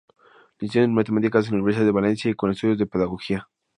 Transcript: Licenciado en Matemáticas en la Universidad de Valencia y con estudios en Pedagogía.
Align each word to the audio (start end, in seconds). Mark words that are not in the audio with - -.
Licenciado 0.57 0.85
en 0.85 0.95
Matemáticas 0.95 1.45
en 1.45 1.51
la 1.51 1.57
Universidad 1.59 1.85
de 1.85 1.91
Valencia 1.91 2.31
y 2.31 2.33
con 2.33 2.49
estudios 2.49 2.81
en 2.81 2.87
Pedagogía. 2.87 3.47